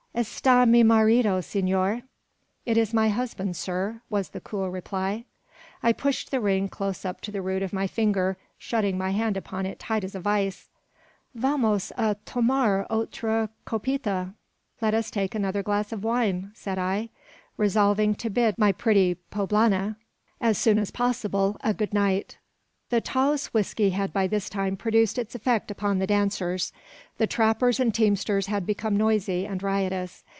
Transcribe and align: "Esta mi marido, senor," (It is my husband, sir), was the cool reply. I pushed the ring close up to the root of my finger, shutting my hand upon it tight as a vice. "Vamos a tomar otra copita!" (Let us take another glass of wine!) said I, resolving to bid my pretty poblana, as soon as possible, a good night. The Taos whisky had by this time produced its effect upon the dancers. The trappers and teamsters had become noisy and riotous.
"Esta 0.13 0.65
mi 0.67 0.83
marido, 0.83 1.39
senor," 1.39 2.01
(It 2.65 2.75
is 2.75 2.93
my 2.93 3.07
husband, 3.07 3.55
sir), 3.55 4.01
was 4.09 4.27
the 4.31 4.41
cool 4.41 4.69
reply. 4.69 5.23
I 5.81 5.93
pushed 5.93 6.31
the 6.31 6.41
ring 6.41 6.67
close 6.67 7.05
up 7.05 7.21
to 7.21 7.31
the 7.31 7.41
root 7.41 7.63
of 7.63 7.71
my 7.71 7.87
finger, 7.87 8.35
shutting 8.57 8.97
my 8.97 9.11
hand 9.11 9.37
upon 9.37 9.65
it 9.65 9.79
tight 9.79 10.03
as 10.03 10.13
a 10.13 10.19
vice. 10.19 10.67
"Vamos 11.33 11.93
a 11.97 12.17
tomar 12.25 12.85
otra 12.89 13.47
copita!" 13.65 14.33
(Let 14.81 14.93
us 14.93 15.11
take 15.11 15.33
another 15.33 15.63
glass 15.63 15.93
of 15.93 16.03
wine!) 16.03 16.51
said 16.53 16.77
I, 16.77 17.07
resolving 17.55 18.15
to 18.15 18.29
bid 18.29 18.57
my 18.57 18.73
pretty 18.73 19.15
poblana, 19.31 19.95
as 20.41 20.57
soon 20.57 20.77
as 20.77 20.91
possible, 20.91 21.55
a 21.63 21.73
good 21.73 21.93
night. 21.93 22.37
The 22.89 22.99
Taos 22.99 23.45
whisky 23.53 23.91
had 23.91 24.11
by 24.11 24.27
this 24.27 24.49
time 24.49 24.75
produced 24.75 25.17
its 25.17 25.33
effect 25.33 25.71
upon 25.71 25.99
the 25.99 26.07
dancers. 26.07 26.73
The 27.19 27.25
trappers 27.27 27.79
and 27.79 27.95
teamsters 27.95 28.47
had 28.47 28.65
become 28.65 28.97
noisy 28.97 29.47
and 29.47 29.63
riotous. 29.63 30.25